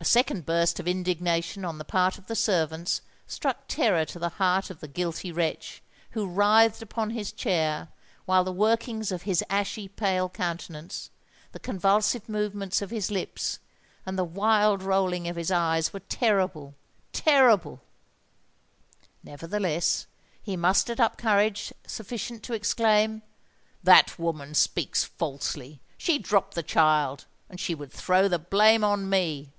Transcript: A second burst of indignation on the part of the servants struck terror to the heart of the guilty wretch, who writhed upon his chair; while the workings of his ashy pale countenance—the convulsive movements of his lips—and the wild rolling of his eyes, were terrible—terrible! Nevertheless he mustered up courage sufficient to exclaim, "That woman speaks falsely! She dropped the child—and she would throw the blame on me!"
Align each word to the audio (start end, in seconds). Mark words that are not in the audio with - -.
A 0.00 0.04
second 0.04 0.46
burst 0.46 0.78
of 0.78 0.86
indignation 0.86 1.64
on 1.64 1.78
the 1.78 1.84
part 1.84 2.18
of 2.18 2.28
the 2.28 2.36
servants 2.36 3.02
struck 3.26 3.66
terror 3.66 4.04
to 4.04 4.20
the 4.20 4.28
heart 4.28 4.70
of 4.70 4.78
the 4.78 4.86
guilty 4.86 5.32
wretch, 5.32 5.82
who 6.12 6.24
writhed 6.24 6.80
upon 6.80 7.10
his 7.10 7.32
chair; 7.32 7.88
while 8.24 8.44
the 8.44 8.52
workings 8.52 9.10
of 9.10 9.22
his 9.22 9.42
ashy 9.50 9.88
pale 9.88 10.28
countenance—the 10.28 11.58
convulsive 11.58 12.28
movements 12.28 12.80
of 12.80 12.90
his 12.90 13.10
lips—and 13.10 14.16
the 14.16 14.22
wild 14.24 14.84
rolling 14.84 15.26
of 15.26 15.34
his 15.34 15.50
eyes, 15.50 15.92
were 15.92 15.98
terrible—terrible! 15.98 17.82
Nevertheless 19.24 20.06
he 20.40 20.56
mustered 20.56 21.00
up 21.00 21.18
courage 21.18 21.72
sufficient 21.88 22.44
to 22.44 22.54
exclaim, 22.54 23.22
"That 23.82 24.16
woman 24.16 24.54
speaks 24.54 25.02
falsely! 25.02 25.80
She 25.98 26.18
dropped 26.20 26.54
the 26.54 26.62
child—and 26.62 27.58
she 27.58 27.74
would 27.74 27.92
throw 27.92 28.28
the 28.28 28.38
blame 28.38 28.84
on 28.84 29.10
me!" 29.10 29.50